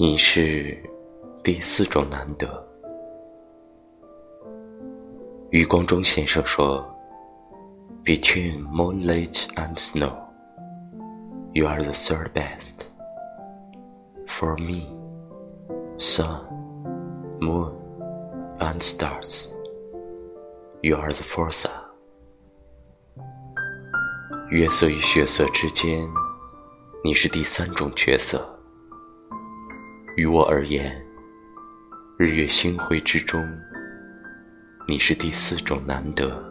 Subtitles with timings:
[0.00, 0.78] 你是
[1.42, 2.64] 第四种难得。
[5.50, 6.88] 余光中先生说
[8.04, 10.14] ：“Between moonlight and snow,
[11.52, 12.82] you are the third best.
[14.28, 14.86] For me,
[15.96, 16.46] sun,
[17.40, 17.74] moon,
[18.60, 19.50] and stars,
[20.80, 21.68] you are the fourth.”
[24.50, 26.08] 月色与血色之间，
[27.02, 28.57] 你是第三种角色。
[30.18, 31.00] 于我而言，
[32.16, 33.40] 日月星辉之中。
[34.88, 36.47] 你是第四种难得。